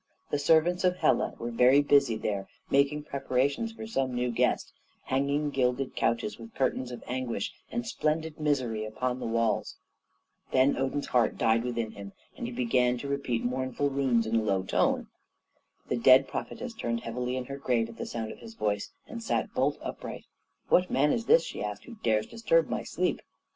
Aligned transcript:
The 0.31 0.39
servants 0.39 0.83
of 0.83 0.95
Hela 0.97 1.35
were 1.37 1.51
very 1.51 1.83
busy 1.83 2.15
there 2.15 2.47
making 2.71 3.03
preparations 3.03 3.71
for 3.73 3.85
some 3.85 4.15
new 4.15 4.31
guest 4.31 4.73
hanging 5.03 5.51
gilded 5.51 5.95
couches 5.95 6.39
with 6.39 6.55
curtains 6.55 6.89
of 6.89 7.03
anguish 7.05 7.53
and 7.71 7.85
splendid 7.85 8.39
misery 8.39 8.83
upon 8.83 9.19
the 9.19 9.27
walls. 9.27 9.75
Then 10.51 10.75
Odin's 10.75 11.05
heart 11.05 11.37
died 11.37 11.63
within 11.63 11.91
him, 11.91 12.13
and 12.35 12.47
he 12.47 12.51
began 12.51 12.97
to 12.97 13.07
repeat 13.07 13.43
mournful 13.45 13.91
runes 13.91 14.25
in 14.25 14.35
a 14.37 14.41
low 14.41 14.63
tone. 14.63 15.05
The 15.87 15.97
dead 15.97 16.27
prophetess 16.27 16.73
turned 16.73 17.01
heavily 17.01 17.35
in 17.37 17.45
her 17.45 17.57
grave 17.57 17.87
at 17.87 17.97
the 17.97 18.07
sound 18.07 18.31
of 18.31 18.39
his 18.39 18.55
voice, 18.55 18.89
and 19.07 19.21
sat 19.21 19.53
bolt 19.53 19.77
upright. 19.83 20.25
"What 20.67 20.89
man 20.89 21.11
is 21.13 21.25
this," 21.27 21.43
she 21.43 21.63
asked, 21.63 21.83
"who 21.85 21.93
dares 22.01 22.25
disturb 22.25 22.67
my 22.69 22.81
sleep?" 22.81 23.21